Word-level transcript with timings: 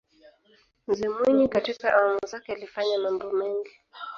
mzee 0.87 1.09
mwinyi 1.09 1.47
katika 1.49 1.93
awamu 1.93 2.19
zake 2.27 2.53
alifanya 2.53 2.97
mambo 2.99 3.31
mengi 3.31 3.71